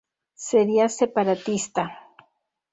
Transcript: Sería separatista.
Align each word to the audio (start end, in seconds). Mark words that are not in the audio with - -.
Sería 0.47 0.87
separatista. 0.99 1.83